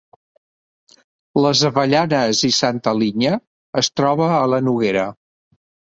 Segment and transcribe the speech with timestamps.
[1.45, 3.35] Les Avellanes i Santa Linya
[3.83, 5.05] es troba a la Noguera